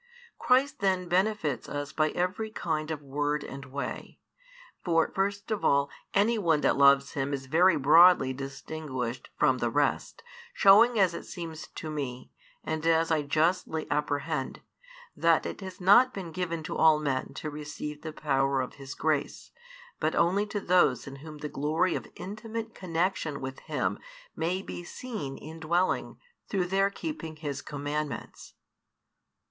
Christ 0.39 0.79
then 0.79 1.07
benefits 1.07 1.69
us 1.69 1.93
by 1.93 2.09
every 2.09 2.49
kind 2.49 2.89
of 2.89 3.03
word 3.03 3.43
and 3.43 3.65
way. 3.65 4.17
For, 4.83 5.11
first 5.13 5.51
of 5.51 5.63
all, 5.63 5.91
anyone 6.15 6.61
that 6.61 6.75
loves 6.75 7.11
Him 7.13 7.35
is 7.35 7.45
very 7.45 7.77
broadly 7.77 8.33
distinguished 8.33 9.29
from 9.37 9.59
the 9.59 9.69
rest, 9.69 10.23
showing 10.55 10.97
as 10.97 11.13
it 11.13 11.25
seems 11.25 11.67
to 11.75 11.91
me, 11.91 12.31
and 12.63 12.83
as 12.87 13.11
I 13.11 13.21
justly 13.21 13.85
apprehend, 13.91 14.61
that 15.15 15.45
it 15.45 15.61
has 15.61 15.79
not 15.79 16.15
been 16.15 16.31
given 16.31 16.63
to 16.63 16.75
all 16.75 16.97
men 16.97 17.35
to 17.35 17.51
receive 17.51 18.01
the 18.01 18.11
power 18.11 18.59
of 18.59 18.73
His 18.81 18.95
grace, 18.95 19.51
but 19.99 20.15
only 20.15 20.47
to 20.47 20.59
those 20.59 21.05
in 21.05 21.17
whom 21.17 21.37
the 21.37 21.47
glory 21.47 21.93
of 21.93 22.07
intimate 22.15 22.73
connexion 22.73 23.39
with 23.39 23.59
Him 23.59 23.99
may 24.35 24.63
be 24.63 24.83
seen 24.83 25.37
indwelling 25.37 26.17
through 26.49 26.65
their 26.65 26.89
keeping 26.89 27.35
His 27.35 27.61
commandments. 27.61 28.55